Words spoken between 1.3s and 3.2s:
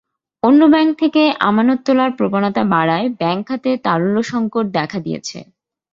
আমানত তোলার প্রবণতা বাড়ায়